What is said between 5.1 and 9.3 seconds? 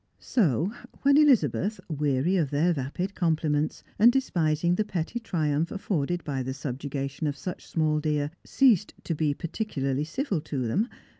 triumph afforded by the subjugation of such small deer, ceased to